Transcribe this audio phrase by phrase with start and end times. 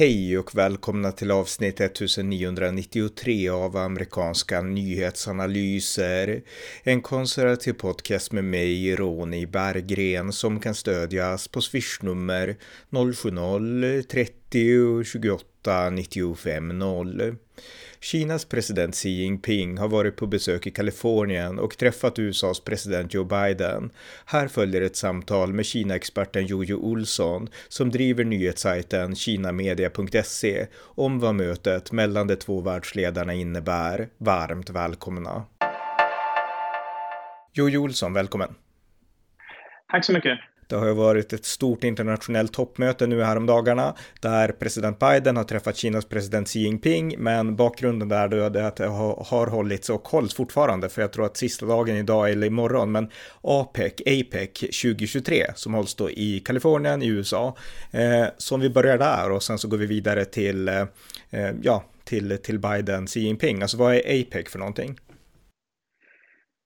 [0.00, 6.42] Hej och välkomna till avsnitt 1993 av amerikanska nyhetsanalyser.
[6.82, 12.56] En konservativ podcast med mig, Ronny Berggren, som kan stödjas på swishnummer
[12.90, 17.36] 070-30 28 95 0.
[18.00, 23.24] Kinas president Xi Jinping har varit på besök i Kalifornien och träffat USAs president Joe
[23.24, 23.90] Biden.
[24.24, 31.92] Här följer ett samtal med Kina-experten Jojo Olsson som driver nyhetssajten kinamedia.se om vad mötet
[31.92, 34.08] mellan de två världsledarna innebär.
[34.18, 35.44] Varmt välkomna!
[37.52, 38.54] Jojo Olsson, välkommen!
[39.90, 40.49] Tack så mycket!
[40.70, 45.76] Det har ju varit ett stort internationellt toppmöte nu häromdagarna där president Biden har träffat
[45.76, 50.34] Kinas president Xi Jinping, men bakgrunden där då är att det har hållits och hålls
[50.34, 53.10] fortfarande, för jag tror att sista dagen idag eller imorgon, men
[53.42, 54.52] APEC, APEC
[54.82, 57.56] 2023 som hålls då i Kalifornien i USA.
[57.90, 60.84] Eh, så om vi börjar där och sen så går vi vidare till, eh,
[61.62, 63.62] ja, till, till Biden, Xi Jinping.
[63.62, 64.96] Alltså vad är APEC för någonting?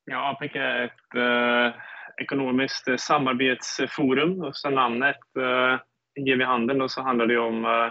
[0.04, 5.80] Ja, APEC är ett uh ekonomiskt eh, samarbetsforum och så namnet eh,
[6.16, 7.90] ger vi handen och så handlar det om eh,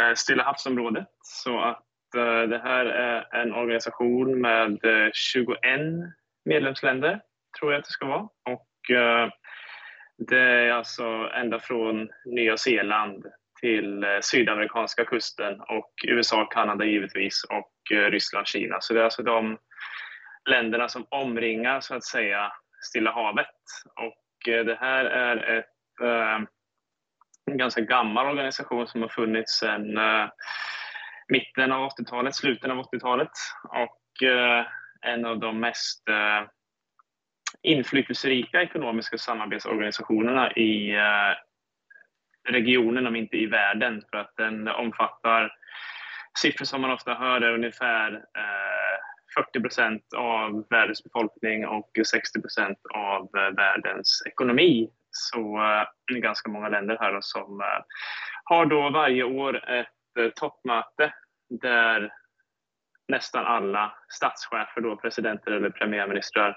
[0.00, 1.08] eh, Stilla havsområdet.
[1.22, 5.58] Så att eh, det här är en organisation med eh, 21
[6.44, 7.20] medlemsländer,
[7.58, 8.28] tror jag att det ska vara.
[8.50, 9.28] Och eh,
[10.18, 13.26] det är alltså ända från Nya Zeeland
[13.60, 18.76] till eh, sydamerikanska kusten och USA, Kanada givetvis och Ryssland, Kina.
[18.80, 19.58] Så det är alltså de
[20.50, 22.52] länderna som omringar så att säga
[22.84, 23.46] Stilla havet.
[23.96, 26.46] Och eh, det här är ett, eh,
[27.50, 30.28] en ganska gammal organisation som har funnits sedan eh,
[31.28, 33.30] mitten av 80-talet, slutet av 80-talet.
[33.68, 34.00] Och
[35.02, 36.02] en av de mest
[37.62, 40.96] inflytelserika ekonomiska samarbetsorganisationerna i
[42.48, 45.52] regionen, om inte i världen, för att den omfattar
[46.38, 48.24] siffror som man ofta hör är ungefär
[49.36, 54.90] 40 procent av världens befolkning och 60 procent av eh, världens ekonomi.
[55.10, 57.84] Så eh, det är ganska många länder här som eh,
[58.44, 61.14] har då varje år ett toppmöte
[61.48, 62.12] där
[63.08, 66.56] nästan alla statschefer, då, presidenter eller premiärministrar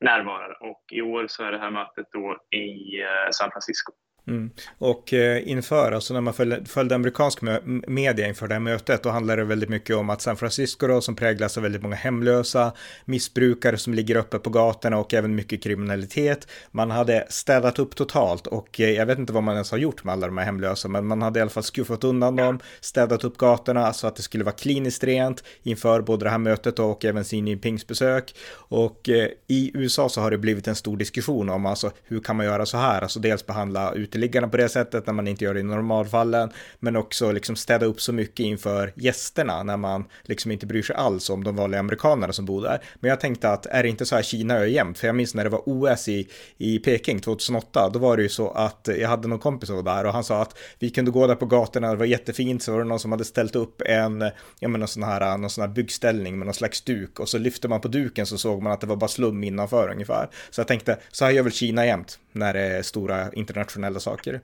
[0.00, 0.62] närvarar.
[0.62, 3.92] Och i år så är det här mötet då i San Francisco.
[4.28, 4.50] Mm.
[4.78, 7.40] Och eh, inför, alltså när man följde, följde amerikansk
[7.86, 11.00] media inför det här mötet, då handlade det väldigt mycket om att San Francisco då,
[11.00, 12.72] som präglas av väldigt många hemlösa,
[13.04, 16.48] missbrukare som ligger uppe på gatorna och även mycket kriminalitet.
[16.70, 20.04] Man hade städat upp totalt och eh, jag vet inte vad man ens har gjort
[20.04, 23.24] med alla de här hemlösa, men man hade i alla fall skuffat undan dem, städat
[23.24, 27.04] upp gatorna så att det skulle vara kliniskt rent inför både det här mötet och
[27.04, 28.34] även Xi Jinpings besök.
[28.52, 32.36] Och eh, i USA så har det blivit en stor diskussion om alltså hur kan
[32.36, 35.44] man göra så här, alltså dels behandla ut uteliggarna på det sättet när man inte
[35.44, 36.50] gör det i normalfallen,
[36.80, 40.96] men också liksom städa upp så mycket inför gästerna när man liksom inte bryr sig
[40.96, 42.80] alls om de vanliga amerikanerna som bor där.
[43.00, 44.98] Men jag tänkte att är det inte så här Kina är jämt?
[44.98, 46.28] För jag minns när det var OS i,
[46.58, 49.94] i Peking 2008, då var det ju så att jag hade någon kompis som var
[49.94, 52.72] där och han sa att vi kunde gå där på gatorna, det var jättefint, så
[52.72, 54.20] var det någon som hade ställt upp en,
[54.60, 57.38] ja men någon sån här, någon sån här byggställning med någon slags duk och så
[57.38, 60.28] lyfte man på duken så såg man att det var bara slum innanför ungefär.
[60.50, 64.40] Så jag tänkte, så här gör väl Kina jämt när det är stora internationella saker.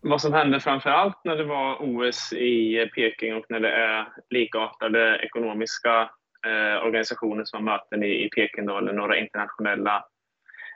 [0.00, 4.06] Vad som hände framför allt när det var OS i Peking och när det är
[4.30, 6.10] likartade ekonomiska
[6.46, 10.04] eh, organisationer som har möten i, i Peking då, eller några internationella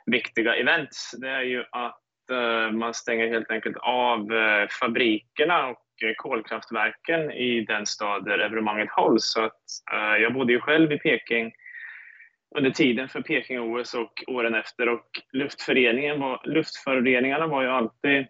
[0.05, 5.85] viktiga events, det är ju att eh, man stänger helt enkelt av eh, fabrikerna och
[6.17, 9.31] kolkraftverken i den stad där evenemanget hålls.
[9.33, 9.61] Så att,
[9.93, 11.51] eh, jag bodde ju själv i Peking
[12.57, 18.27] under tiden för Peking-OS och åren efter och luftföreningen var, luftföroreningarna var ju alltid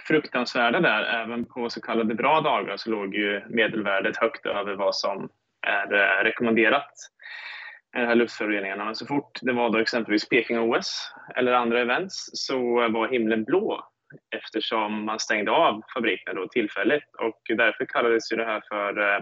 [0.00, 1.02] fruktansvärda där.
[1.02, 5.28] Även på så kallade bra dagar så låg ju medelvärdet högt över vad som
[5.66, 6.92] är eh, rekommenderat.
[7.96, 8.84] Eh, de här luftföroreningarna.
[8.84, 13.88] Men så fort det var då exempelvis Peking-OS eller andra events så var himlen blå
[14.36, 19.20] eftersom man stängde av fabriken då tillfälligt och därför kallades ju det här för eh,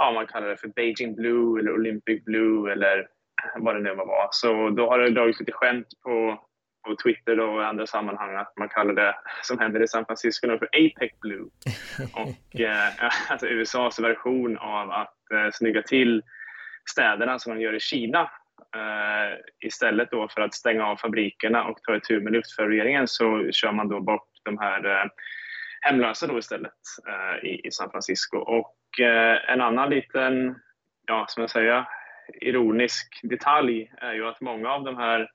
[0.00, 3.08] ja, man kallar det för Beijing Blue eller Olympic Blue eller
[3.56, 4.28] vad det nu var.
[4.30, 6.44] Så då har det dragits lite skämt på,
[6.86, 10.58] på Twitter och i andra sammanhang att man kallar det som händer i San Francisco
[10.58, 11.46] för APEC Blue.
[12.14, 12.88] Och eh,
[13.28, 16.22] alltså USAs version av att eh, snygga till
[16.90, 18.20] städerna som man gör i Kina.
[18.76, 23.72] Eh, istället då för att stänga av fabrikerna och ta itu med luftföroreningen så kör
[23.72, 25.10] man då bort de här eh,
[25.80, 26.72] hemlösa då istället
[27.08, 28.38] eh, i, i San Francisco.
[28.38, 30.56] Och Eh, en annan liten,
[31.06, 31.84] ja, som jag säger,
[32.40, 35.30] ironisk detalj är ju att många av de här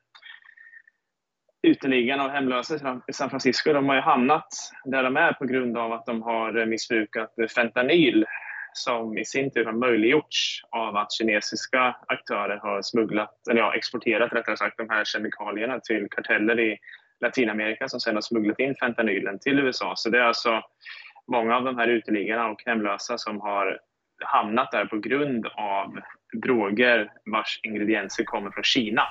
[1.68, 4.48] uteliggarna och hemlösa i San Francisco, de har ju hamnat
[4.86, 8.26] där de är på grund av att de har missbrukat fentanyl
[8.74, 14.34] som i sin tur har möjliggjorts av att kinesiska aktörer har smugglat, eller ja, exporterat
[14.34, 16.78] rättare sagt, de här kemikalierna till karteller i
[17.22, 19.94] Latinamerika som sedan har smugglat in fentanylen till USA.
[19.96, 20.62] Så det är alltså
[21.32, 23.80] många av de här uteliggarna och hemlösa som har
[24.26, 26.00] hamnat där på grund av
[26.44, 29.04] droger vars ingredienser kommer från Kina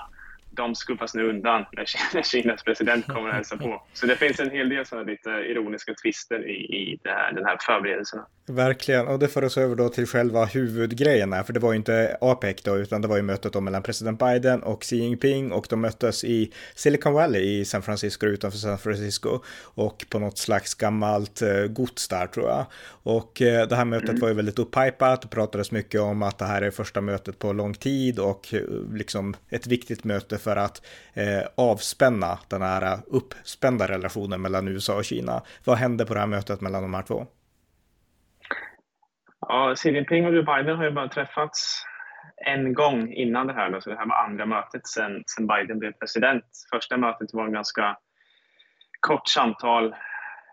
[0.57, 1.65] de skufas nu undan
[2.13, 3.83] när Kinas president kommer att hälsa på.
[3.93, 7.57] Så det finns en hel del sådana lite ironiska twister i, i här, den här
[7.61, 8.27] förberedelserna.
[8.47, 11.77] Verkligen, och det för oss över då till själva huvudgrejen här, för det var ju
[11.77, 15.53] inte APEC då, utan det var ju mötet då mellan president Biden och Xi Jinping
[15.53, 20.39] och de möttes i Silicon Valley i San Francisco, utanför San Francisco, och på något
[20.39, 22.67] slags gammalt eh, gods där tror jag.
[22.87, 24.21] Och eh, det här mötet mm.
[24.21, 27.53] var ju väldigt upphypat och pratades mycket om att det här är första mötet på
[27.53, 28.61] lång tid och eh,
[28.93, 34.97] liksom ett viktigt möte för att eh, avspänna den här eh, uppspända relationen mellan USA
[34.97, 35.43] och Kina.
[35.65, 37.27] Vad hände på det här mötet mellan de här två?
[39.41, 41.85] Ja, Xi Jinping och Joe Biden har ju bara träffats
[42.47, 43.71] en gång innan det här.
[43.71, 46.45] Då, så det här var andra mötet sen, sen Biden blev president.
[46.73, 47.97] Första mötet var en ganska
[49.01, 49.95] kort samtal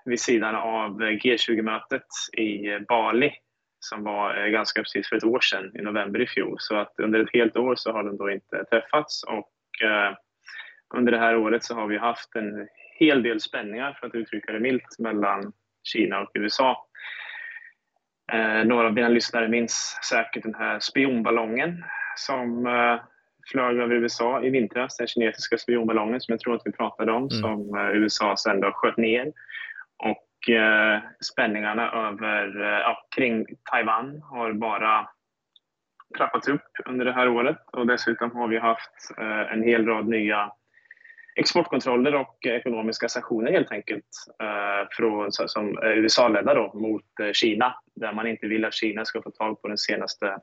[0.05, 2.07] vid sidan av G20-mötet
[2.37, 3.31] i eh, Bali
[3.79, 6.55] som var eh, ganska precis för ett år sedan, i november i fjol.
[6.59, 9.49] Så att under ett helt år så har de då inte träffats och
[10.93, 12.67] under det här året så har vi haft en
[12.99, 16.87] hel del spänningar, för att uttrycka det milt, mellan Kina och USA.
[18.31, 21.83] Eh, några av dina lyssnare minns säkert den här spionballongen
[22.15, 22.99] som eh,
[23.51, 27.17] flög över USA i vintras, den kinesiska spionballongen som jag tror att vi pratade om,
[27.17, 27.29] mm.
[27.29, 29.31] som eh, USA sen då sköt ner.
[29.97, 30.99] Och eh,
[31.31, 35.09] spänningarna över, eh, kring Taiwan har bara
[36.17, 37.57] trappats upp under det här året.
[37.71, 40.51] Och dessutom har vi haft eh, en hel rad nya
[41.35, 44.05] exportkontroller och ekonomiska sanktioner helt enkelt
[44.43, 49.21] eh, från, som USA-ledda då, mot eh, Kina där man inte vill att Kina ska
[49.21, 50.37] få tag på den senaste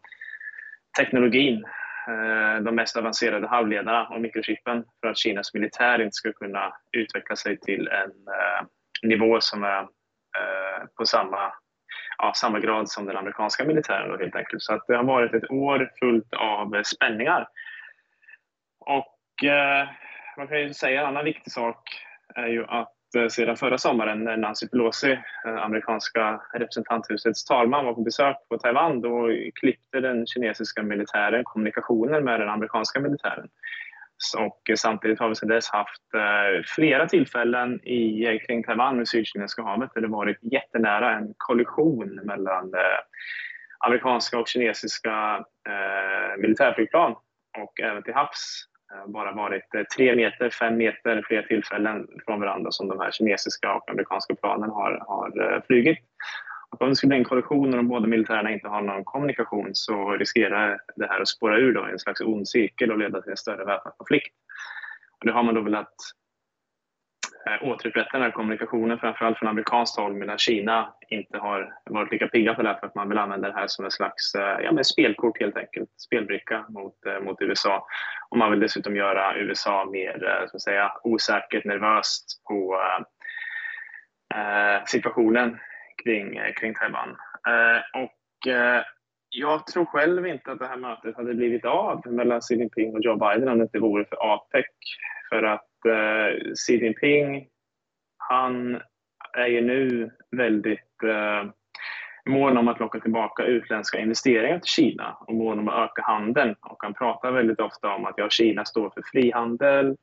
[0.99, 1.65] teknologin,
[2.09, 7.37] eh, de mest avancerade halvledarna och mikrochippen för att Kinas militär inte ska kunna utveckla
[7.37, 8.67] sig till en eh,
[9.03, 11.53] nivå som är eh, på samma,
[12.19, 14.63] ja, samma grad som den amerikanska militären då, helt enkelt.
[14.63, 17.49] Så att det har varit ett år fullt av eh, spänningar.
[18.81, 19.89] Och eh,
[20.37, 22.05] man kan ju säga en annan viktig sak
[22.35, 25.13] är ju att eh, sedan förra sommaren när Nancy Pelosi,
[25.47, 32.25] eh, amerikanska representanthusets talman, var på besök på Taiwan, då klippte den kinesiska militären kommunikationen
[32.25, 33.49] med den amerikanska militären.
[34.39, 39.01] Och eh, samtidigt har vi sedan dess haft eh, flera tillfällen i, eh, kring Taiwan
[39.01, 42.73] och Sydkinesiska havet där det varit jättenära en kollision mellan
[43.87, 45.45] amerikanska och kinesiska
[46.39, 47.13] militärflygplan
[47.59, 48.65] och även till havs
[49.07, 49.65] bara varit
[49.97, 54.71] tre meter, fem meter fler tillfällen från varandra som de här kinesiska och amerikanska planen
[54.71, 55.99] har, har flugit.
[56.71, 59.71] Och om det skulle bli en kollision och de båda militärerna inte har någon kommunikation
[59.73, 63.31] så riskerar det här att spåra ur då, en slags ond cirkel och leda till
[63.31, 64.35] en större väpnad konflikt.
[65.21, 65.95] Och det har man då velat
[67.49, 72.29] Eh, återupprätta den här kommunikationen, framförallt från amerikanskt håll, medan Kina inte har varit lika
[72.29, 74.73] pigga på det för att man vill använda det här som en slags eh, ja,
[74.73, 77.87] men spelkort helt enkelt, spelbricka mot, eh, mot USA.
[78.29, 82.81] Och man vill dessutom göra USA mer eh, så att säga, osäkert, nervöst på
[84.35, 85.59] eh, eh situationen
[86.09, 87.09] kring, eh, kring Taiwan.
[87.49, 88.83] Eh, och eh,
[89.31, 93.01] jag tror själv inte att det här mötet hade blivit av mellan Xi Jinping och
[93.01, 94.67] Joe Biden om det inte vore för APEC.
[95.29, 97.47] För att eh, Xi Jinping,
[98.19, 98.81] han
[99.37, 101.51] är ju nu väldigt eh,
[102.29, 106.55] mån om att locka tillbaka utländska investeringar till Kina och mån om att öka handeln.
[106.61, 109.97] Och han pratar väldigt ofta om att ja, Kina står för frihandel.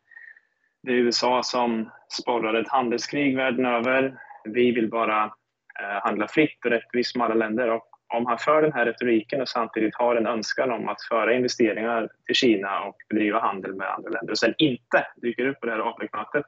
[0.84, 1.90] Det är USA som
[2.22, 4.18] sporrar ett handelskrig världen över.
[4.44, 5.34] Vi vill bara
[6.03, 7.70] handla fritt och rättvist med alla länder.
[7.70, 11.34] Och om han för den här retoriken och samtidigt har en önskan om att föra
[11.34, 15.65] investeringar till Kina och bedriva handel med andra länder och sen inte dyker upp på
[15.65, 16.46] det här APEC-mötet,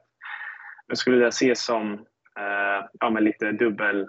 [0.88, 1.92] då skulle det ses som
[2.38, 4.00] eh, ja, men lite dubbel,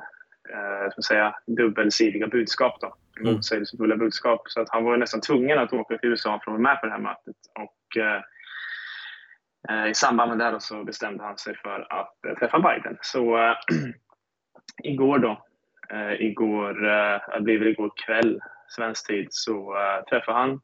[0.49, 2.81] eh, ska säga, dubbelsidiga budskap.
[2.81, 2.95] Då.
[3.19, 3.33] Mm.
[3.33, 4.41] Motsägelsefulla budskap.
[4.45, 6.85] Så att han var nästan tvungen att åka till USA för att vara med på
[6.85, 7.35] det här mötet.
[7.59, 8.21] Och, eh,
[9.69, 12.97] eh I samband med det så bestämde han sig för att eh, träffa Biden.
[13.01, 13.53] Så äh,
[14.83, 15.45] igår då
[15.91, 20.61] eh, igår, eh, det blir väl igår kväll, svensk tid, så eh, träffade han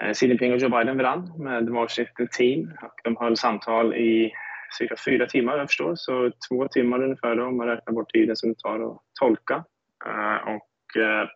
[0.00, 2.72] eh, Xi Jinping och Joe Biden varandra med varsitt team.
[2.82, 4.32] Och de höll samtal i
[4.78, 8.36] cirka fyra timmar jag förstår, så två timmar ungefär då, om man räknar bort tiden
[8.36, 9.64] som det tar att tolka.
[10.06, 11.28] Eh, och eh,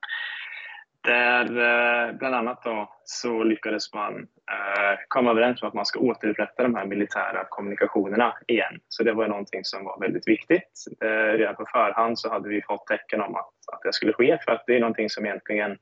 [1.05, 6.01] där eh, bland annat då, så lyckades man eh, komma överens om att man ska
[6.01, 8.81] återupprätta de här militära kommunikationerna igen.
[8.89, 10.85] Så det var någonting som var väldigt viktigt.
[11.05, 14.39] Eh, redan på förhand så hade vi fått tecken om att, att det skulle ske
[14.45, 15.79] för att det är någonting som egentligen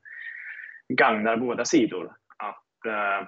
[0.89, 2.11] gagnar båda sidor.
[2.37, 3.27] Att eh,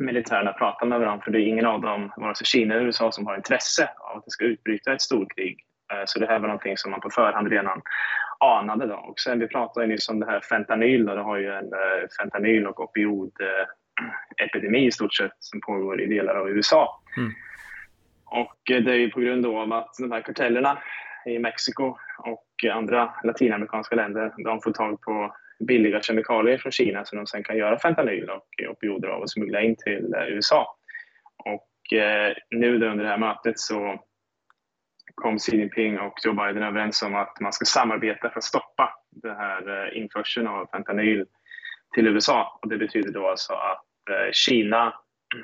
[0.00, 3.12] militärerna pratar med varandra för det är ingen av dem, vare sig Kina eller USA,
[3.12, 5.64] som har intresse av att det ska utbryta ett storkrig.
[5.92, 7.82] Eh, så det här var någonting som man på förhand redan
[8.40, 8.86] anade.
[8.86, 8.94] Då.
[8.94, 11.06] Och sen, vi pratade nyss om det här fentanyl.
[11.06, 11.14] Då.
[11.14, 16.34] Det har ju en uh, fentanyl och opioidepidemi i stort sett som pågår i delar
[16.34, 17.02] av USA.
[17.16, 17.32] Mm.
[18.24, 20.78] Och det är ju på grund av att de här kartellerna
[21.26, 25.34] i Mexiko och andra latinamerikanska länder, de får tag på
[25.66, 29.60] billiga kemikalier från Kina som de sen kan göra fentanyl och opioider av och smuggla
[29.60, 30.76] in till USA.
[31.44, 31.68] Och
[32.50, 34.00] nu under det här mötet så
[35.18, 38.92] kom Xi Jinping och Joe Biden överens om att man ska samarbeta för att stoppa
[39.10, 41.26] den här eh, införseln av fentanyl
[41.94, 42.58] till USA.
[42.62, 44.94] Och det betyder då alltså att eh, Kina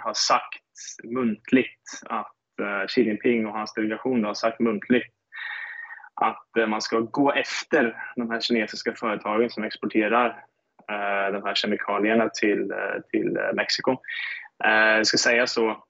[0.00, 0.64] har sagt
[1.04, 5.14] muntligt att eh, Xi Jinping och hans delegation har sagt muntligt
[6.21, 10.45] att man ska gå efter de här kinesiska företagen som exporterar
[11.33, 12.73] de här kemikalierna till,
[13.11, 13.97] till Mexiko.
[14.99, 15.85] Det ska sägas så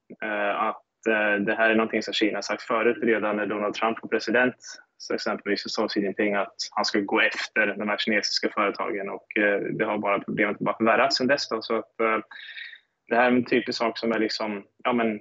[0.56, 4.08] att Eh, det här är någonting som Kina sagt förut redan när Donald Trump var
[4.08, 4.54] president.
[4.98, 9.08] Så exempelvis så sa Xi Jinping att han skulle gå efter de här kinesiska företagen
[9.08, 11.48] och eh, det har bara problemet bara förvärrats sedan dess.
[11.48, 12.18] Då, så att, eh,
[13.08, 15.20] det här är en typisk sak som är liksom, ja men,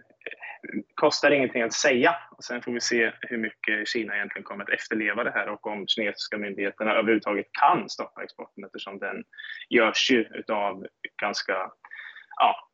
[0.96, 2.16] kostar ingenting att säga.
[2.32, 5.68] Och sen får vi se hur mycket Kina egentligen kommer att efterleva det här och
[5.68, 9.24] om kinesiska myndigheterna överhuvudtaget kan stoppa exporten eftersom den
[9.70, 10.86] görs ju utav
[11.22, 11.72] ganska
[12.36, 12.70] ja,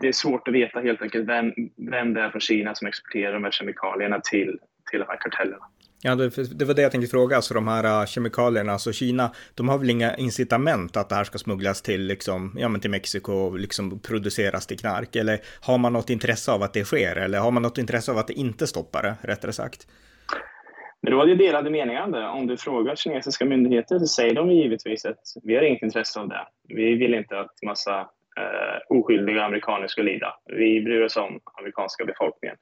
[0.00, 1.52] det är svårt att veta helt enkelt vem,
[1.90, 4.58] vem det är från Kina som exporterar de här kemikalierna till,
[4.90, 5.66] till de här kartellerna.
[6.02, 9.30] Ja, det, det, var det jag tänkte fråga, alltså de här uh, kemikalierna, alltså Kina,
[9.54, 12.90] de har väl inga incitament att det här ska smugglas till, liksom, ja, men till
[12.90, 15.16] Mexiko och liksom produceras till knark?
[15.16, 17.16] Eller har man något intresse av att det sker?
[17.16, 19.86] Eller har man något intresse av att det inte stoppar det, rättare sagt?
[21.02, 22.26] Men då är det delade meningar om det.
[22.26, 26.28] Om du frågar kinesiska myndigheter så säger de givetvis att vi har inget intresse av
[26.28, 26.46] det.
[26.68, 30.34] Vi vill inte att massa eh, oskyldiga amerikaner ska lida.
[30.44, 32.56] Vi bryr oss om amerikanska befolkningen.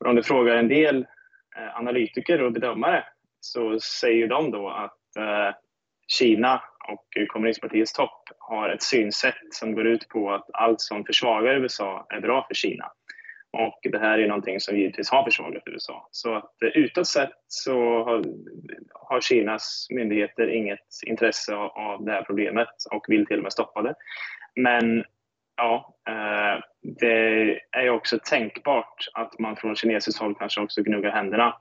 [0.00, 1.06] Men om du frågar en del
[1.56, 3.04] eh, analytiker och bedömare
[3.40, 5.54] så säger de då att eh,
[6.08, 11.54] Kina och kommunistpartiets topp har ett synsätt som går ut på att allt som försvagar
[11.54, 12.92] USA är bra för Kina.
[13.52, 16.08] Och det här är någonting som givetvis har försvagat USA.
[16.10, 18.24] Så att eh, utåt sett så har,
[18.92, 23.82] har Kinas myndigheter inget intresse av det här problemet och vill till och med stoppa
[23.82, 23.94] det.
[24.56, 25.04] Men
[25.56, 31.56] ja, eh, det är också tänkbart att man från kinesiskt håll kanske också gnuggar händerna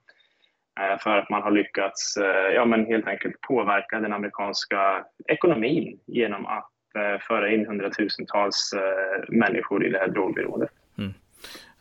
[0.80, 6.00] eh, för att man har lyckats eh, ja, men helt enkelt påverka den amerikanska ekonomin
[6.08, 10.72] genom att eh, föra in hundratusentals eh, människor i det här drogberoendet.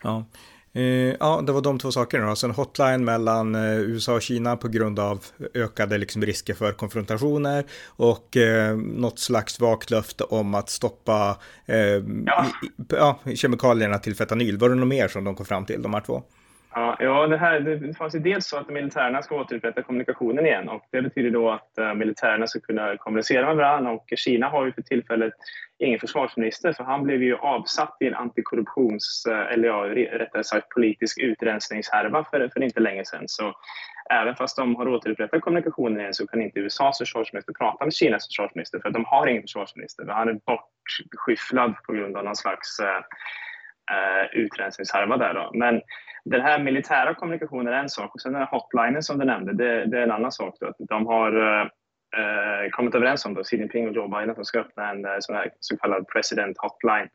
[0.03, 0.25] Ja.
[0.73, 2.29] Eh, ja, det var de två sakerna.
[2.29, 6.71] Alltså en hotline mellan eh, USA och Kina på grund av ökade liksom, risker för
[6.71, 11.77] konfrontationer och eh, något slags vagt löfte om att stoppa eh,
[12.25, 12.45] ja.
[12.89, 14.57] ja, kemikalierna till fetanyl.
[14.57, 16.23] Var det något mer som de kom fram till, de här två?
[16.75, 20.69] Ja, ja det, här, det fanns ju dels så att militärerna ska återupprätta kommunikationen igen
[20.69, 24.65] och det betyder då att eh, militärerna ska kunna kommunicera med varandra och Kina har
[24.65, 25.33] ju för tillfället
[25.79, 29.83] ingen försvarsminister så han blev ju avsatt i en antikorruptions, eh, eller ja,
[30.19, 33.23] rättare sagt politisk utrensningshärva för, för inte länge sedan.
[33.27, 33.53] Så
[34.13, 38.27] även fast de har återupprättat kommunikationen igen så kan inte USAs försvarsminister prata med Kinas
[38.27, 40.05] försvarsminister för de har ingen försvarsminister.
[40.05, 45.51] Han är bortskyfflad på grund av någon slags uh, utrensningshärva där då.
[45.53, 45.81] Men
[46.25, 49.53] den här militära kommunikationen är en sak och sen den här hotlinen som du nämnde,
[49.53, 50.55] det, det är en annan sak.
[50.59, 50.73] Då.
[50.79, 51.61] De har eh,
[52.17, 55.05] eh, kommit överens om, då, Xi Jinping och Joe Biden, att de ska öppna en
[55.05, 57.09] eh, sån här så kallad president hotline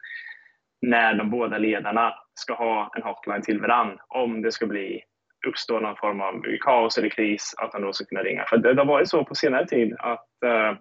[0.82, 5.02] när de båda ledarna ska ha en hotline till varandra, om det ska bli
[5.46, 8.44] uppstå någon form av kaos eller kris, att de då ska kunna ringa.
[8.48, 10.78] För det, det har varit så på senare tid att uh,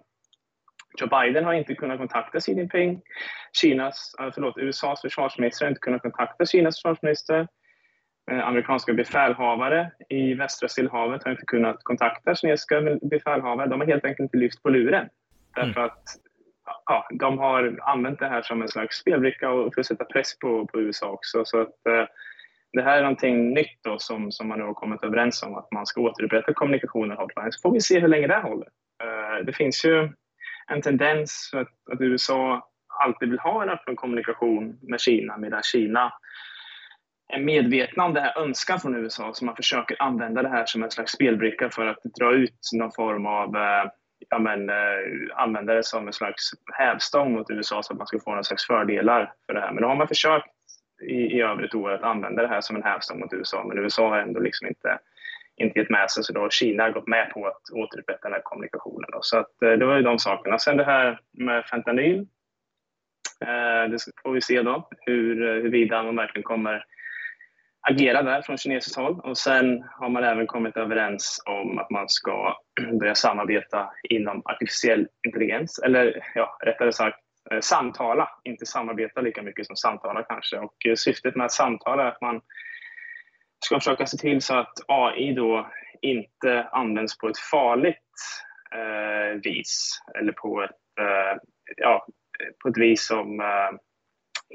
[1.00, 3.00] Joe Biden har inte kunnat kontakta Xi Jinping.
[3.60, 7.48] Kinas, uh, förlåt, USAs försvarsminister har inte kunnat kontakta Kinas försvarsminister.
[8.30, 13.68] Eh, amerikanska befälhavare i västra Stillhavet har inte kunnat kontakta kinesiska befälhavare.
[13.68, 15.08] De har helt enkelt inte lyft på luren.
[15.54, 15.84] Därför mm.
[15.84, 16.02] att
[16.86, 20.38] ja, de har använt det här som en slags spelbricka och för att sätta press
[20.38, 21.44] på, på USA också.
[21.44, 22.04] Så att, eh,
[22.72, 25.72] det här är någonting nytt då, som, som man nu har kommit överens om, att
[25.72, 27.52] man ska återupprätta kommunikationen hotline.
[27.52, 28.68] Så får vi se hur länge det håller.
[29.02, 30.08] Eh, det finns ju
[30.66, 32.70] en tendens att, att USA
[33.04, 36.12] alltid vill ha en öppen kommunikation med Kina medan Kina
[37.32, 40.82] en medvetna om det här önskan från USA så man försöker använda det här som
[40.82, 43.90] en slags spelbricka för att dra ut någon form av eh,
[44.28, 44.74] ja, men, eh,
[45.34, 48.66] använda det som en slags hävstång mot USA så att man ska få någon slags
[48.66, 49.72] fördelar för det här.
[49.72, 50.46] Men då har man försökt
[51.02, 53.78] i, i över ett år att använda det här som en hävstång mot USA, men
[53.78, 54.98] USA har ändå liksom inte,
[55.56, 58.42] inte gett med sig, så då har Kina gått med på att återupprätta den här
[58.44, 59.10] kommunikationen.
[59.12, 59.18] Då.
[59.22, 60.58] Så att, eh, det var ju de sakerna.
[60.58, 62.18] Sen det här med fentanyl,
[63.40, 66.84] eh, det får vi se då, hur, eh, huruvida man verkligen kommer
[67.90, 69.20] agera där från kinesiskt håll.
[69.20, 72.56] Och sen har man även kommit överens om att man ska
[73.00, 75.78] börja samarbeta inom artificiell intelligens.
[75.78, 77.18] Eller ja, rättare sagt
[77.50, 80.58] eh, samtala, inte samarbeta lika mycket som samtala kanske.
[80.58, 82.40] Och eh, syftet med att samtala är att man
[83.64, 87.98] ska försöka se till så att AI då inte används på ett farligt
[88.74, 91.40] eh, vis eller på ett, eh,
[91.76, 92.06] ja,
[92.62, 93.70] på ett vis som eh,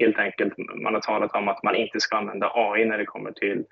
[0.00, 3.32] helt enkelt, man har talat om att man inte ska använda AI när det kommer
[3.32, 3.64] till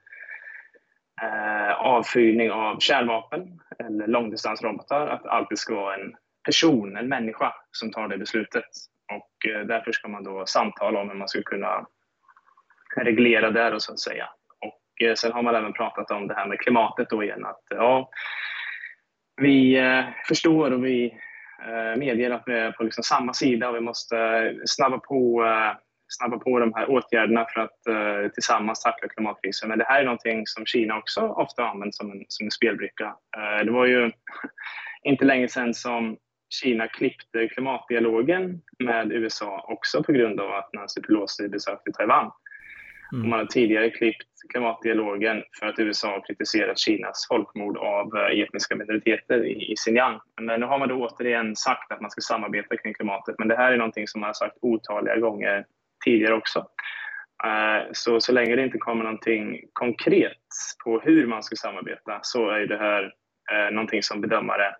[1.23, 7.55] eh, avfyrning av kärnvapen eller långdistansrobotar, att det alltid ska vara en person, en människa,
[7.71, 8.65] som tar det beslutet.
[9.13, 11.87] Och eh, därför ska man då samtala om hur man ska kunna
[12.97, 14.29] reglera det då, så att säga.
[14.61, 17.63] Och eh, sen har man även pratat om det här med klimatet då igen, att
[17.71, 18.11] ja,
[19.41, 21.07] vi eh, förstår och vi
[21.67, 25.88] eh, medger att vi är på liksom samma sida och vi måste snabba på eh,
[26.09, 29.69] snabba på de här åtgärderna för att eh, tillsammans tackla klimatkrisen.
[29.69, 33.17] Men det här är någonting som Kina också ofta använder som en, som en spelbricka.
[33.37, 34.11] Eh, det var ju
[35.03, 36.17] inte länge sedan som
[36.51, 42.31] Kina klippte klimatdialogen med USA också på grund av att Nancy Pelosi besökte Taiwan.
[43.13, 43.31] Mm.
[43.31, 48.77] Man har tidigare klippt klimatdialogen för att USA har kritiserat Kinas folkmord av eh, etniska
[48.77, 50.21] minoriteter i, i Xinjiang.
[50.41, 53.35] Men nu har man då återigen sagt att man ska samarbeta kring klimatet.
[53.39, 55.65] Men det här är någonting som man har sagt otaliga gånger
[56.09, 56.59] tidigare också.
[57.45, 60.47] Eh, så, så länge det inte kommer någonting konkret
[60.85, 63.03] på hur man ska samarbeta så är det här
[63.53, 64.75] eh, någonting som bedömare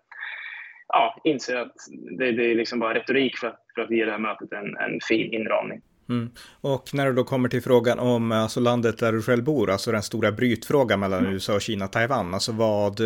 [0.87, 1.75] ja, inser att
[2.17, 4.77] det, det är liksom bara retorik för att, för att ge det här mötet en,
[4.77, 5.81] en fin inramning.
[6.09, 6.29] Mm.
[6.61, 9.91] Och när det då kommer till frågan om alltså landet där du själv bor, alltså
[9.91, 11.33] den stora brytfrågan mellan mm.
[11.33, 12.99] USA och Kina, Taiwan, alltså vad,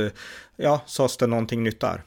[0.57, 2.01] ja, sades det någonting nytt där?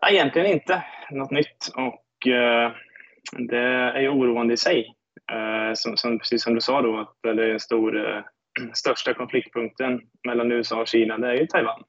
[0.00, 2.72] Ja, egentligen inte något nytt och eh,
[3.38, 3.58] det
[3.96, 4.94] är ju oroande i sig.
[5.32, 8.22] Eh, som, som, precis som du sa då, att det är den stor, eh,
[8.74, 11.82] största konfliktpunkten mellan USA och Kina, det är ju Taiwan.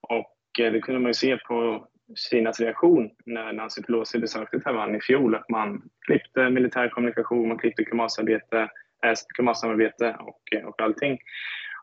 [0.00, 1.86] Och eh, det kunde man ju se på
[2.30, 7.58] Kinas reaktion när Nancy Pelosi besökte Taiwan i fjol, att man klippte militär kommunikation, man
[7.58, 8.68] klippte klimatsamarbete,
[9.06, 11.18] äh, klimatsamarbete och, och allting.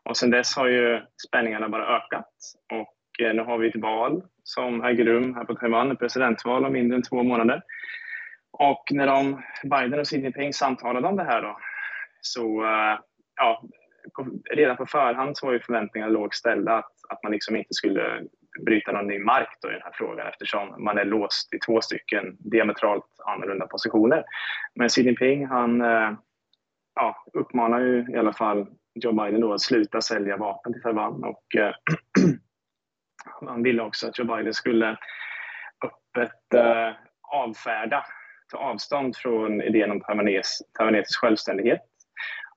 [0.04, 2.30] Och sen dess har ju spänningarna bara ökat
[2.72, 6.72] och nu har vi ett val som äger rum här på Taiwan, ett presidentval om
[6.72, 7.62] mindre än två månader.
[8.58, 11.58] Och när de, Biden och Xi Jinping samtalade om det här då,
[12.20, 12.98] så uh,
[13.36, 13.62] ja,
[14.16, 17.74] på, redan på förhand så var ju förväntningarna lågt ställda att, att man liksom inte
[17.74, 18.22] skulle
[18.66, 21.80] bryta någon ny mark då i den här frågan eftersom man är låst i två
[21.80, 24.24] stycken diametralt annorlunda positioner.
[24.74, 26.12] Men Xi Jinping han uh,
[26.94, 31.24] ja, uppmanar ju i alla fall Joe Biden då att sluta sälja vapen till Taiwan
[31.24, 31.70] och uh,
[33.48, 34.98] han ville också att Joe Biden skulle
[35.84, 36.54] öppet
[37.32, 38.04] avfärda
[38.52, 41.80] ta avstånd från idén om taiwanes, taiwanesisk självständighet.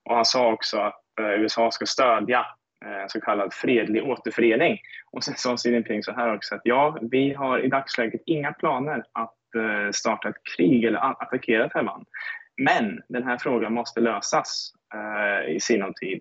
[0.04, 2.46] Och han sa också att eh, USA ska stödja
[2.84, 4.78] eh, så kallad fredlig återförening.
[5.10, 8.52] Och sen sa Xi Jinping så här också att ja, vi har i dagsläget inga
[8.52, 12.04] planer att eh, starta ett krig eller attackera Taiwan.
[12.56, 14.72] Men den här frågan måste lösas
[15.48, 16.20] i sinom tid.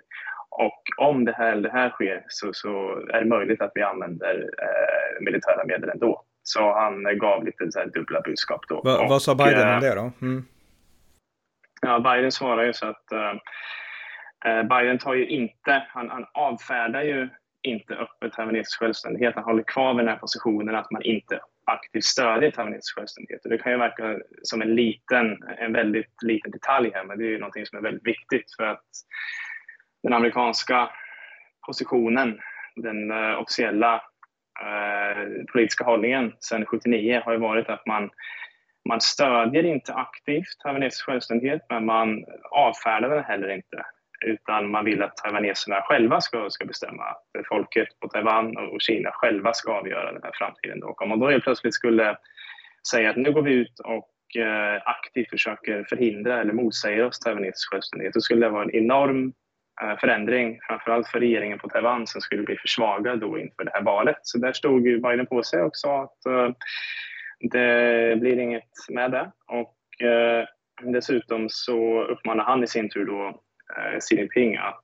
[0.57, 4.49] Och om det här, det här sker så, så är det möjligt att vi använder
[4.61, 6.23] eh, militära medel ändå.
[6.47, 8.81] Så han gav lite så dubbla budskap då.
[8.81, 10.11] Va, och, vad sa Biden om eh, det då?
[10.21, 10.45] Mm.
[11.81, 17.29] Ja, Biden svarar ju så att uh, Biden tar ju inte, han, han avfärdar ju
[17.61, 19.35] inte öppet taiwanesisk självständighet.
[19.35, 23.43] Han håller kvar vid den här positionen att man inte aktivt stödjer taiwanesisk självständighet.
[23.43, 27.25] Och det kan ju verka som en liten, en väldigt liten detalj här, men det
[27.25, 28.85] är ju någonting som är väldigt viktigt för att
[30.03, 30.89] den amerikanska
[31.67, 32.39] positionen,
[32.75, 34.01] den uh, officiella
[34.61, 38.09] Eh, politiska hållningen sedan 79 har ju varit att man,
[38.89, 43.85] man stödjer inte aktivt taiwanesisk självständighet men man avfärdar den heller inte
[44.25, 47.03] utan man vill att taiwaneserna själva ska, ska bestämma.
[47.03, 50.83] Att folket på Taiwan och Kina själva ska avgöra den här framtiden.
[50.83, 52.17] Och om man då helt plötsligt skulle
[52.91, 57.71] säga att nu går vi ut och eh, aktivt försöker förhindra eller motsäger oss taiwanesisk
[57.71, 59.33] självständighet, då skulle det vara en enorm
[59.81, 63.81] Eh, förändring, framförallt för regeringen på Taiwan som skulle bli försvagad då inför det här
[63.81, 64.17] valet.
[64.21, 66.49] Så där stod ju Biden på sig och sa att eh,
[67.39, 69.31] det blir inget med det.
[69.47, 70.45] Och eh,
[70.93, 73.41] dessutom så uppmanar han i sin tur då
[73.99, 74.83] Xi Jinping att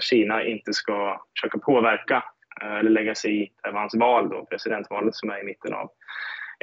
[0.00, 2.24] Kina inte ska försöka påverka
[2.62, 5.90] eller lägga sig i Taiwans val, då, presidentvalet som är i mitten av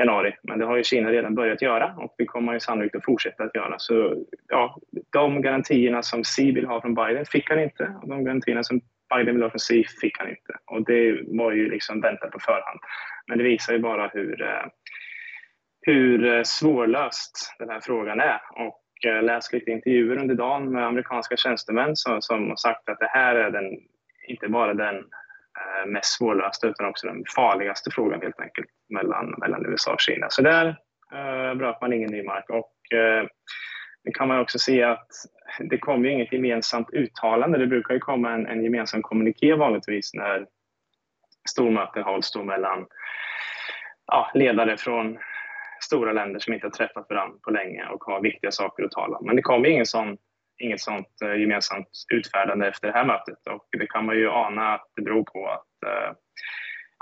[0.02, 0.34] januari.
[0.44, 3.06] Men det har ju Kina redan börjat göra och det kommer man ju sannolikt att
[3.06, 3.76] fortsätta att göra.
[3.78, 4.78] Så ja,
[5.12, 8.82] de garantierna som Xi vill ha från Biden fick han inte och de garantierna som
[9.16, 10.54] Biden vill ha från Xi fick han inte.
[10.66, 12.80] Och det var ju liksom väntat på förhand.
[13.28, 14.66] Men det visar ju bara hur, eh,
[15.82, 18.42] hur eh, svårlöst den här frågan är.
[18.56, 23.00] Och eh, läst lite intervjuer under dagen med amerikanska tjänstemän som, som har sagt att
[23.00, 23.66] det här är den,
[24.28, 24.96] inte bara den
[25.62, 30.28] Eh, mest svårlösta utan också den farligaste frågan helt enkelt mellan, mellan USA och Kina.
[30.30, 30.68] Så där
[31.14, 32.50] eh, bröt man ingen ny mark.
[32.50, 33.26] Och, eh,
[34.04, 35.08] det kan man också se att
[35.60, 37.58] det kommer ju inget gemensamt uttalande.
[37.58, 40.46] Det brukar ju komma en, en gemensam kommuniké vanligtvis när
[41.50, 42.88] stormöten hålls då mellan
[44.08, 45.18] ja, ledare från
[45.84, 49.18] stora länder som inte har träffat varandra på länge och har viktiga saker att tala
[49.18, 49.26] om.
[49.26, 50.18] Men det kom ingen sån,
[50.62, 54.74] inget sånt eh, gemensamt utfärdande efter det här mötet och det kan man ju ana
[54.74, 56.16] att det beror på att eh,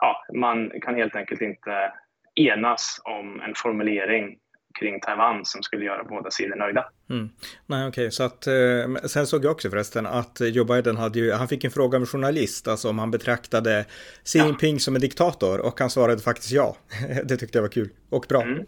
[0.01, 1.91] ja, man kan helt enkelt inte
[2.35, 4.37] enas om en formulering
[4.79, 6.85] kring Taiwan som skulle göra båda sidor nöjda.
[7.09, 7.29] Mm.
[7.65, 8.11] Nej, okej, okay.
[8.11, 11.63] så att eh, sen såg jag också förresten att Joe Biden hade ju, han fick
[11.63, 13.85] en fråga av en journalist, alltså om han betraktade
[14.25, 14.79] Xi Jinping ja.
[14.79, 16.75] som en diktator och han svarade faktiskt ja.
[17.23, 18.41] det tyckte jag var kul och bra.
[18.41, 18.65] Mm.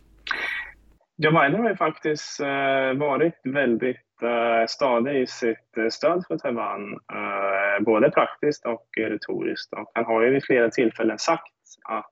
[1.18, 6.38] Joe Biden har ju faktiskt eh, varit väldigt Eh, stadig i sitt eh, stöd för
[6.38, 9.74] Taiwan, eh, både praktiskt och retoriskt.
[9.74, 11.54] Och han har ju vid flera tillfällen sagt
[11.90, 12.08] att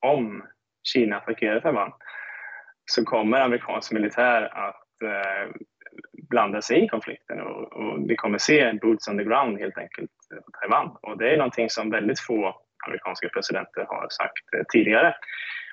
[0.00, 0.42] om
[0.82, 1.92] Kina attackerar Taiwan
[2.84, 4.86] så kommer amerikansk militär att
[6.30, 10.10] blanda sig i konflikten och, och, vi kommer se boots on the ground helt enkelt
[10.30, 10.96] på Taiwan.
[11.02, 12.56] Och det är någonting som väldigt få
[12.86, 15.14] amerikanska presidenter har sagt tidigare.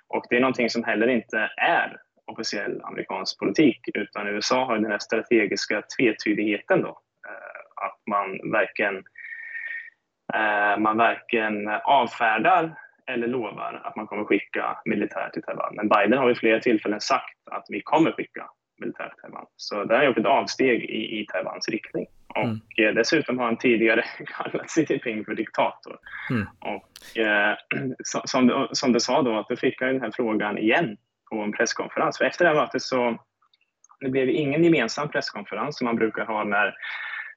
[0.07, 1.97] Och det är någonting som heller inte är
[2.31, 6.99] officiell amerikansk politik utan USA har den här strategiska tvetydigheten då.
[7.27, 8.95] Eh, att man varken,
[10.33, 12.75] eh, man varken avfärdar
[13.07, 15.75] eller lovar att man kommer skicka militär till Taiwan.
[15.75, 18.49] Men Biden har vid flera tillfällen sagt att vi kommer skicka
[18.81, 19.45] militär till Taiwan.
[19.55, 22.05] Så det har gjort ett avsteg i, i Taiwans riktning.
[22.27, 22.95] Och mm.
[22.95, 25.97] dessutom har han tidigare kallat Xi Jinping för diktator.
[26.29, 26.47] Mm.
[26.59, 27.55] Och eh,
[28.25, 30.97] som, du, som du sa då, att då fick jag den här frågan igen
[31.31, 32.17] på en presskonferens.
[32.17, 33.17] För efter det här mötet så
[33.99, 36.73] det blev ingen gemensam presskonferens som man brukar ha när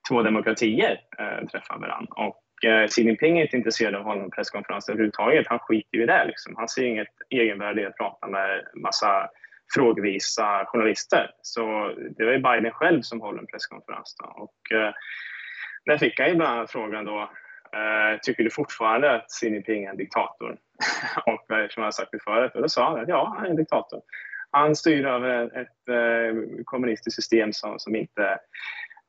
[0.08, 2.12] två demokratier eh, träffar varandra.
[2.16, 5.46] Och eh, Xi Jinping är inte intresserad av att hålla en presskonferens överhuvudtaget.
[5.48, 6.24] Han skiter i det.
[6.24, 6.54] Liksom.
[6.56, 9.28] Han ser inget egenvärde i att prata med massa
[9.74, 11.30] frågvisa journalister.
[11.42, 14.16] Så det var ju Biden själv som håller en presskonferens.
[14.22, 14.42] Då.
[14.42, 14.92] Och, eh,
[15.84, 17.20] där fick jag bland annat frågan då,
[17.72, 20.56] eh, tycker du fortfarande att Xi Jinping är en diktator?
[21.26, 23.50] och som jag har sagt det förut, och då sa han att ja, han är
[23.50, 24.00] en diktator.
[24.50, 28.38] Han styr över ett, ett eh, kommunistiskt system som, som, inte,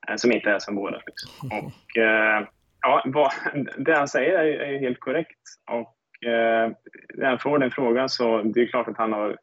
[0.08, 1.02] eh, som inte är som våra.
[1.06, 1.50] Liksom.
[1.58, 2.46] Och, eh,
[2.80, 3.32] ja, vad,
[3.76, 5.40] det han säger är, är helt korrekt.
[5.70, 6.70] Och, eh,
[7.14, 9.36] när han får den frågan så det är klart att han har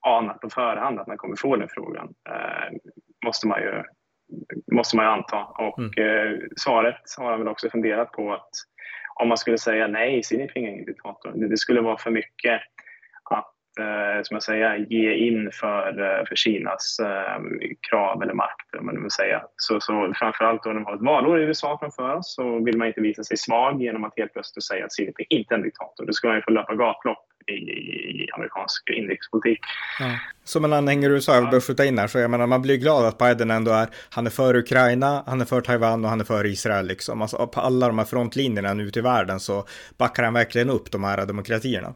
[0.00, 2.14] anat på förhand att man kommer få den frågan.
[2.28, 2.76] Eh,
[3.24, 3.82] måste man ju
[4.72, 5.44] måste man ju anta.
[5.44, 5.90] Och mm.
[5.96, 8.50] eh, svaret har han väl också funderat på att
[9.14, 11.32] om man skulle säga nej, Xi Jinping är ingen diktator.
[11.34, 12.60] Det, det skulle vara för mycket
[13.78, 17.42] eh, som jag säger, ge in för, eh, för Kinas eh,
[17.90, 18.68] krav eller makt.
[18.80, 19.42] Man vill säga.
[19.56, 22.78] Så, så framförallt då när vi har ett valår i USA framför oss så vill
[22.78, 25.62] man inte visa sig svag genom att helt plötsligt säga att Sverige inte är en
[25.62, 26.06] diktator.
[26.06, 29.60] Då ska man ju få löpa gatlopp i, i, amerikansk inrikespolitik.
[30.00, 30.18] Ja.
[30.44, 32.76] Som en anhängare USA, jag vill bara skjuta in här, så jag menar man blir
[32.76, 36.20] glad att Biden ändå är, han är för Ukraina, han är för Taiwan och han
[36.20, 37.22] är för Israel liksom.
[37.22, 39.64] Alltså på alla de här frontlinjerna nu ute i världen så
[39.98, 41.94] backar han verkligen upp de här demokratierna.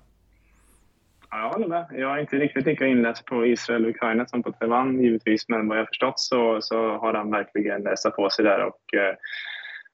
[1.30, 1.86] Ja, jag håller med.
[1.90, 5.68] Jag är inte riktigt lika inläst på Israel och Ukraina som på Taiwan givetvis, men
[5.68, 9.14] vad jag förstått så, så har han verkligen läst på sig där och eh,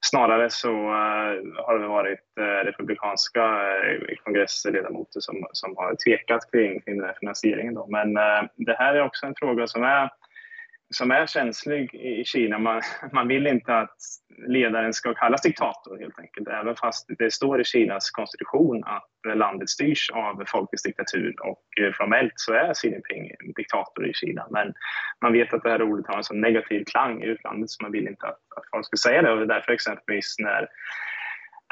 [0.04, 6.80] Snarare så eh, har det varit eh, republikanska eh, kongressledamöter som, som har tvekat kring,
[6.80, 7.74] kring den här finansieringen.
[7.74, 7.86] Då.
[7.86, 10.10] Men eh, det här är också en fråga som är
[10.92, 12.58] som är känslig i Kina.
[12.58, 13.96] Man, man vill inte att
[14.46, 19.68] ledaren ska kallas diktator helt enkelt, även fast det står i Kinas konstitution att landet
[19.68, 24.46] styrs av folkets diktatur och eh, formellt så är Xi Jinping diktator i Kina.
[24.50, 24.74] Men
[25.22, 27.92] man vet att det här ordet har en så negativ klang i utlandet så man
[27.92, 30.62] vill inte att, att folk ska säga det och det är därför exempelvis när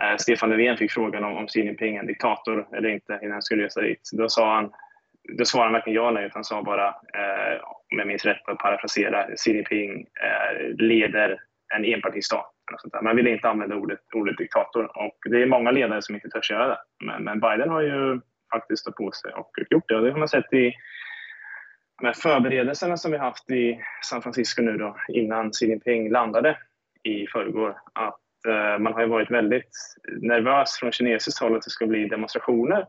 [0.02, 3.33] eh, Stefan Löfven fick frågan om, om Xi Jinping är en diktator eller inte innan
[3.33, 4.11] han skulle resa dit.
[4.12, 4.70] Då sa han
[5.38, 8.48] då svarade han varken ja eller nej, utan sa bara, eh, om jag minns rätt
[8.48, 11.40] att parafrasera, Xi Jinping eh, leder
[11.74, 12.46] en enpartistat.
[13.02, 16.50] Man ville inte använda ordet, ordet diktator och det är många ledare som inte törs
[16.50, 16.78] göra det.
[17.04, 18.20] Men, men Biden har ju
[18.52, 20.72] faktiskt stått på sig och gjort det och det har man sett i
[22.02, 26.59] de förberedelserna som vi haft i San Francisco nu då innan Xi Jinping landade
[27.02, 29.70] i förrgår att eh, man har ju varit väldigt
[30.09, 32.87] nervös från kinesiskt håll att det ska bli demonstrationer.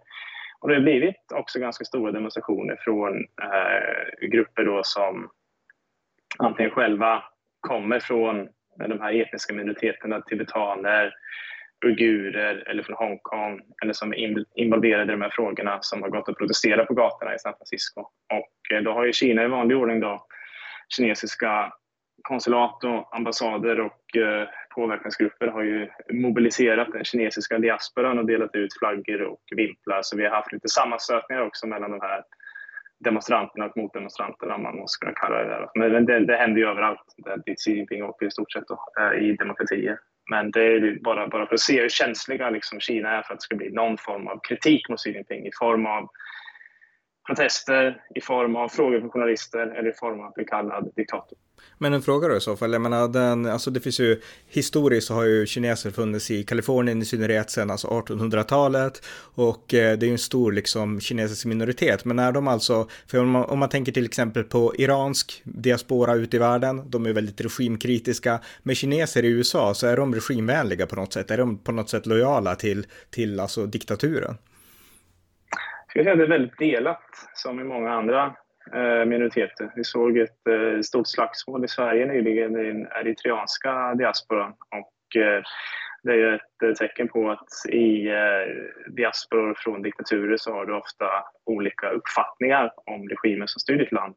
[0.62, 5.30] Och det har blivit också ganska stora demonstrationer från eh, grupper då som
[6.38, 7.24] antingen själva
[7.60, 8.50] kommer från
[8.88, 11.13] de här etniska minoriteterna, tibetaner,
[11.86, 16.30] uigurer eller från Hongkong eller som är involverade i de här frågorna som har gått
[16.30, 18.02] och protesterat på gatorna i San Francisco.
[18.34, 20.26] Och eh, då har ju Kina i vanlig ordning då
[20.97, 21.74] kinesiska
[22.21, 28.78] konsulat och ambassader och eh, påverkansgrupper har ju mobiliserat den kinesiska diasporan och delat ut
[28.80, 30.00] flaggor och vimplar.
[30.02, 32.24] Så vi har haft lite sammanstötningar också mellan de här
[33.00, 35.70] demonstranterna och motdemonstranterna om man måste kunna kalla det där.
[35.76, 39.24] Men det, det händer ju överallt där Xi Jinping åker i stort sett då, eh,
[39.24, 40.00] i demokratier.
[40.30, 43.40] Men det är bara, bara för att se hur känsliga liksom Kina är för att
[43.40, 46.10] det ska bli någon form av kritik mot Xi Jinping i form av
[47.36, 51.38] protester, i form av frågor från journalister eller i form av att bli kallad diktator.
[51.78, 55.08] Men en fråga då i så fall, jag menar den, alltså det finns ju historiskt
[55.08, 60.06] så har ju kineser funnits i Kalifornien i synnerhet sedan alltså 1800-talet och eh, det
[60.06, 63.60] är ju en stor liksom kinesisk minoritet, men är de alltså, för om man, om
[63.60, 68.78] man tänker till exempel på iransk diaspora ute i världen, de är väldigt regimkritiska, med
[68.78, 72.06] kineser i USA så är de regimvänliga på något sätt, är de på något sätt
[72.06, 74.38] lojala till, till alltså diktaturen?
[75.94, 78.36] Jag skulle säga att det är väldigt delat, som i många andra
[78.74, 79.72] eh, minoriteter.
[79.76, 85.44] Vi såg ett eh, stort slagsmål i Sverige nyligen i den eritreanska diasporan och eh,
[86.04, 88.10] det är ett tecken på att i
[88.88, 91.06] diasporor från diktaturer så har du ofta
[91.46, 94.16] olika uppfattningar om regimen som styr ditt land.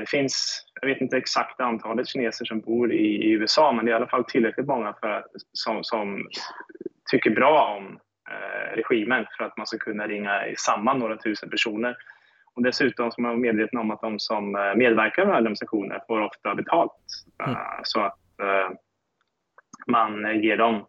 [0.00, 3.92] Det finns, jag vet inte exakt antalet kineser som bor i USA, men det är
[3.92, 6.28] i alla fall tillräckligt många för, som, som
[7.10, 7.98] tycker bra om
[8.74, 11.96] regimen för att man ska kunna ringa samman några tusen personer
[12.54, 15.40] och dessutom ska man vara medveten om att de som eh, medverkar i de här
[15.40, 16.92] demonstrationerna får ofta betalt.
[17.44, 17.56] Mm.
[17.56, 18.16] Eh, så att
[19.86, 20.86] man ger dem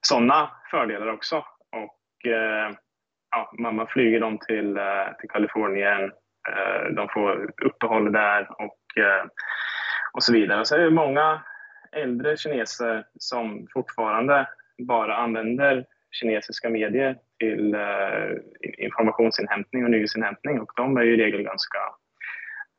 [0.00, 1.36] sådana fördelar också.
[1.72, 2.00] Och
[3.30, 4.78] ja, man, flyger dem till,
[5.20, 6.12] till Kalifornien,
[6.90, 8.78] de får uppehåll där och,
[10.12, 10.64] och så vidare.
[10.64, 11.42] Så är det många
[11.92, 15.84] äldre kineser som fortfarande bara använder
[16.20, 18.30] kinesiska medier till eh,
[18.78, 21.78] informationsinhämtning och nyhetsinhämtning och de är ju i regel ganska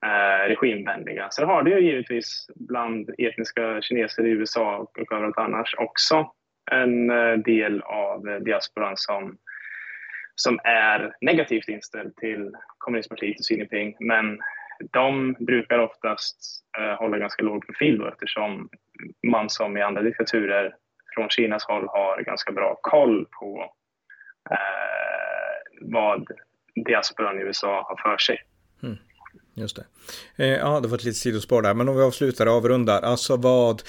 [0.06, 1.30] eh, regimvänliga.
[1.30, 6.32] Sen har det ju givetvis bland etniska kineser i USA och, och överallt annars också
[6.72, 9.38] en eh, del av diasporan som,
[10.36, 13.96] som är negativt inställd till kommunistpartiet och Xi Jinping.
[14.00, 14.40] Men
[14.92, 18.70] de brukar oftast eh, hålla ganska låg profil då, eftersom
[19.28, 20.76] man som i andra diktaturer
[21.16, 23.72] från Kinas håll har ganska bra koll på
[24.50, 24.58] eh,
[25.82, 26.28] vad
[26.86, 28.38] diasporan i USA har för sig.
[28.84, 28.98] Mm.
[29.54, 29.86] Just det.
[30.44, 33.02] Eh, ja, det var ett litet sidospår där, men om vi avslutar och avrundar.
[33.02, 33.82] Alltså vad,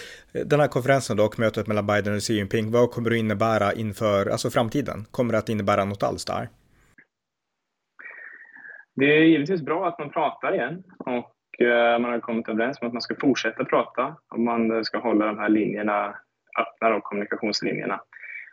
[0.47, 3.73] den här konferensen då, och mötet mellan Biden och Xi Jinping, vad kommer det innebära
[3.73, 5.05] inför, alltså framtiden?
[5.11, 6.49] Kommer det att innebära något alls där?
[8.95, 12.87] Det är givetvis bra att man pratar igen och eh, man har kommit överens om
[12.87, 16.15] att man ska fortsätta prata och man ska hålla de här linjerna
[16.59, 18.01] öppna de kommunikationslinjerna.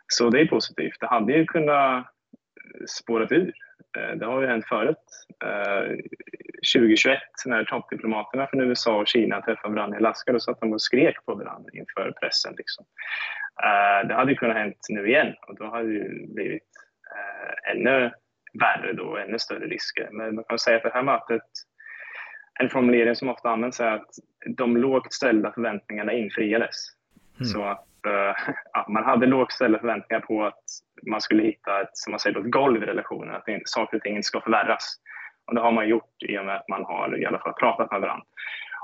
[0.08, 1.00] Så det är positivt.
[1.00, 2.06] Det hade ju kunnat
[2.88, 3.52] spårat ur.
[3.98, 4.96] Eh, det har ju hänt förut.
[6.74, 10.72] 2021 eh, när toppdiplomaterna från USA och Kina träffade varandra i Alaska, då satt de
[10.72, 12.54] och skrek på varandra inför pressen.
[12.56, 12.84] Liksom.
[13.62, 16.62] Eh, det hade kunnat hänt nu igen och då hade det blivit
[17.74, 18.10] ännu
[18.60, 20.08] värre då, ännu större risker.
[20.12, 21.42] Men man kan säga att det här mötet,
[22.60, 24.10] en formulering som ofta används är att
[24.56, 26.76] de lågt ställda förväntningarna infriades.
[27.40, 27.46] Mm.
[27.46, 28.34] Så att uh,
[28.88, 30.64] man hade lågt ställda förväntningar på att
[31.06, 34.02] man skulle hitta ett, som man säger, ett golv i relationen, att det, saker och
[34.02, 34.96] ting inte ska förvärras.
[35.46, 37.90] Och det har man gjort i och med att man har i alla fall pratat
[37.90, 38.26] med varandra.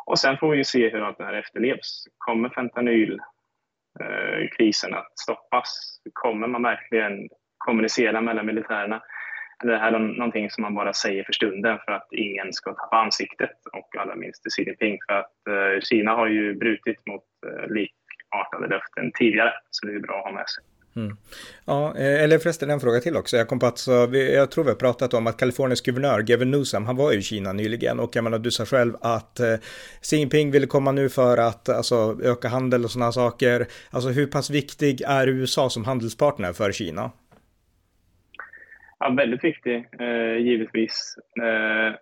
[0.06, 2.04] Och sen får vi ju se hur allt det här efterlevs.
[2.18, 5.98] Kommer fentanylkrisen eh, att stoppas?
[6.12, 9.02] Kommer man verkligen kommunicera mellan militärerna?
[9.62, 12.74] Eller är det här någonting som man bara säger för stunden för att ingen ska
[12.74, 14.98] tappa ansiktet och allra minst Xi Jinping?
[15.08, 17.24] För att eh, Kina har ju brutit mot
[17.68, 17.94] lik
[18.40, 19.52] artade löften tidigare.
[19.70, 20.64] Så det är bra att ha med sig.
[20.96, 21.16] Mm.
[21.64, 23.36] Ja, eh, eller förresten en fråga till också.
[23.36, 26.50] Jag kom på att så, jag tror vi har pratat om att Kaliforniens guvernör Gavin
[26.50, 29.54] Newsom, han var ju i Kina nyligen och jag menar du sa själv att eh,
[30.02, 33.66] Xi Jinping ville komma nu för att alltså, öka handel och sådana saker.
[33.90, 37.10] Alltså hur pass viktig är USA som handelspartner för Kina?
[38.98, 41.16] Ja, väldigt viktig, eh, givetvis.
[41.42, 41.94] Eh,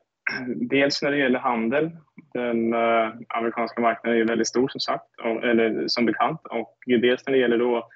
[0.57, 1.91] dels när det gäller handel.
[2.33, 6.41] Den uh, amerikanska marknaden är väldigt stor som sagt, och, eller som bekant.
[6.51, 7.89] Och dels när det gäller då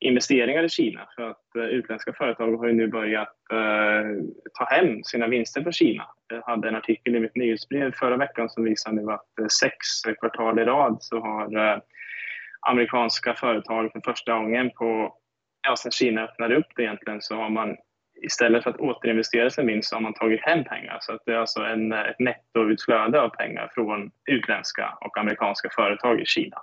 [0.00, 1.08] investeringar i Kina.
[1.16, 4.22] För att uh, utländska företag har ju nu börjat uh,
[4.58, 6.06] ta hem sina vinster från Kina.
[6.28, 9.76] Jag hade en artikel i mitt nyhetsbrev förra veckan som visar nu att sex
[10.20, 11.82] kvartal i rad så har
[12.66, 15.14] amerikanska företag för första gången på,
[15.68, 17.76] ja, sen Kina öppnade upp det egentligen så har man
[18.22, 20.98] istället för att återinvestera sin vinst så har man tagit hem pengar.
[21.00, 26.20] Så att det är alltså en, ett nettoutflöde av pengar från utländska och amerikanska företag
[26.20, 26.56] i Kina.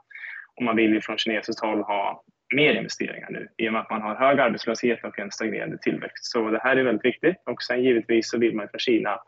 [0.55, 2.23] Och man vill ju från kinesiskt håll ha
[2.55, 6.25] mer investeringar nu i och med att man har hög arbetslöshet och en stagnerande tillväxt.
[6.25, 9.19] Så det här är väldigt viktigt och sen givetvis så vill man från Kina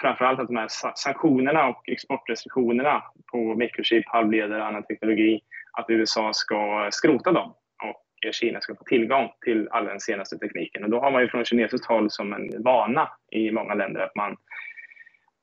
[0.00, 3.02] framförallt att de här sanktionerna och exportrestriktionerna
[3.32, 5.40] på mikrochip, halvledare och annan teknologi,
[5.72, 7.54] att USA ska skrota dem
[8.26, 10.84] Eh, Kina ska få tillgång till all den senaste tekniken.
[10.84, 14.16] Och då har man ju från kinesiskt håll som en vana i många länder att
[14.16, 14.36] man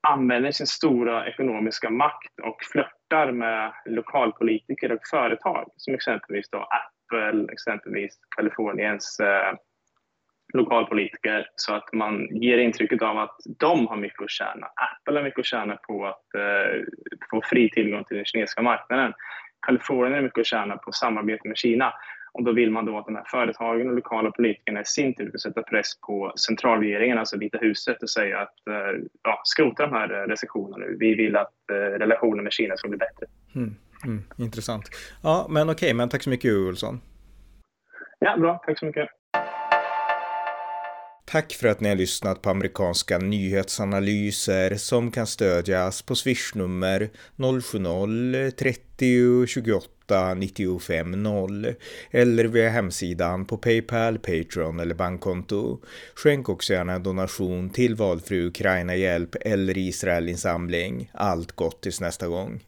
[0.07, 7.53] använder sin stora ekonomiska makt och flörtar med lokalpolitiker och företag som exempelvis då Apple,
[7.53, 9.53] exempelvis Kaliforniens eh,
[10.53, 14.67] lokalpolitiker så att man ger intrycket av att de har mycket att tjäna.
[14.67, 16.81] Apple har mycket att tjäna på att eh,
[17.31, 19.13] få fri tillgång till den kinesiska marknaden.
[19.67, 21.93] Kalifornien har mycket att tjäna på samarbete med Kina.
[22.33, 25.29] Och då vill man då att de här företagen och lokala politikerna i sin tur
[25.29, 29.91] ska sätta press på centralregeringen, alltså Vita huset, och säga att eh, ja, skrota de
[29.91, 30.97] här restriktionerna nu.
[30.99, 33.25] Vi vill att eh, relationen med Kina ska bli bättre.
[33.55, 34.89] Mm, mm, intressant.
[35.23, 37.01] Ja, men okej, okay, men tack så mycket Olsson.
[38.19, 38.63] Ja, bra.
[38.65, 39.09] Tack så mycket.
[41.33, 49.45] Tack för att ni har lyssnat på amerikanska nyhetsanalyser som kan stödjas på swishnummer 070-30
[49.45, 51.75] 28 95 0
[52.11, 55.79] eller via hemsidan på Paypal, Patreon eller bankkonto.
[56.15, 61.11] Skänk också gärna en donation till valfri Ukraina-hjälp eller Israelinsamling.
[61.13, 62.63] Allt gott tills nästa gång.